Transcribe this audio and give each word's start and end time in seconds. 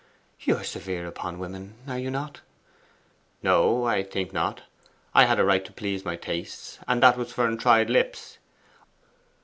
'You 0.39 0.55
are 0.57 0.63
severe 0.63 1.13
on 1.17 1.37
women, 1.37 1.75
are 1.87 1.99
you 1.99 2.09
not?' 2.09 2.41
'No, 3.43 3.83
I 3.85 4.01
think 4.01 4.33
not. 4.33 4.63
I 5.13 5.25
had 5.25 5.39
a 5.39 5.43
right 5.45 5.63
to 5.63 5.71
please 5.71 6.03
my 6.03 6.15
taste, 6.15 6.79
and 6.87 7.03
that 7.03 7.17
was 7.17 7.31
for 7.31 7.45
untried 7.45 7.87
lips. 7.87 8.39